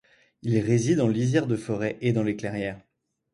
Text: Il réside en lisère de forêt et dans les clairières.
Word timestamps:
Il 0.41 0.57
réside 0.57 0.99
en 0.99 1.07
lisère 1.07 1.45
de 1.45 1.55
forêt 1.55 1.99
et 2.01 2.11
dans 2.11 2.23
les 2.23 2.35
clairières. 2.35 2.81